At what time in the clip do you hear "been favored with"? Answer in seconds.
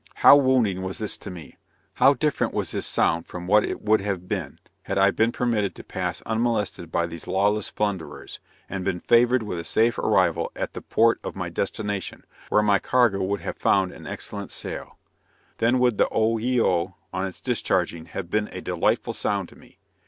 8.83-9.59